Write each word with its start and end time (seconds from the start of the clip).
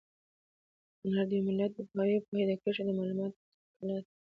هنر 1.01 1.25
د 1.29 1.31
یو 1.37 1.45
ملت 1.47 1.71
د 1.75 1.79
پوهانو 1.89 2.17
او 2.17 2.25
پوهې 2.27 2.43
د 2.47 2.51
کچې 2.61 2.81
د 2.87 2.89
معلومولو 2.97 3.37
تله 3.77 3.93
ده. 4.03 4.09